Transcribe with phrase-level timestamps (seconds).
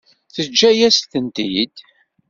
[0.33, 1.75] Teǧǧa-yas-tent-id?